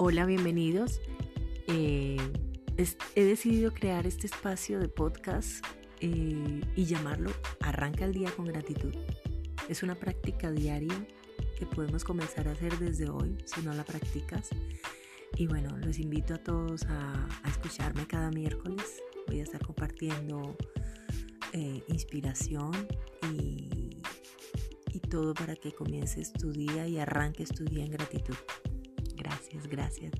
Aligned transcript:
Hola, 0.00 0.26
bienvenidos. 0.26 1.00
Eh, 1.66 2.18
he 3.16 3.24
decidido 3.24 3.74
crear 3.74 4.06
este 4.06 4.28
espacio 4.28 4.78
de 4.78 4.88
podcast 4.88 5.66
eh, 5.98 6.60
y 6.76 6.84
llamarlo 6.84 7.32
Arranca 7.58 8.04
el 8.04 8.12
día 8.12 8.30
con 8.30 8.44
gratitud. 8.44 8.94
Es 9.68 9.82
una 9.82 9.96
práctica 9.96 10.52
diaria 10.52 10.94
que 11.58 11.66
podemos 11.66 12.04
comenzar 12.04 12.46
a 12.46 12.52
hacer 12.52 12.78
desde 12.78 13.10
hoy 13.10 13.38
si 13.44 13.60
no 13.62 13.74
la 13.74 13.82
practicas. 13.82 14.50
Y 15.34 15.48
bueno, 15.48 15.76
los 15.78 15.98
invito 15.98 16.34
a 16.34 16.38
todos 16.38 16.84
a, 16.84 17.28
escucharme 17.48 18.06
cada 18.06 18.30
miércoles. 18.30 19.02
Voy 19.26 19.40
a 19.40 19.42
estar 19.42 19.66
compartiendo 19.66 20.56
eh, 21.54 21.82
inspiración 21.88 22.70
y, 23.32 23.98
y 24.92 25.00
todo 25.00 25.34
para 25.34 25.56
que 25.56 25.72
comiences 25.72 26.32
tu 26.32 26.52
día 26.52 26.86
y 26.86 27.00
arranques 27.00 27.48
tu 27.48 27.64
día 27.64 27.84
en 27.84 27.90
gratitud. 27.90 28.36
Gracias. 29.68 30.12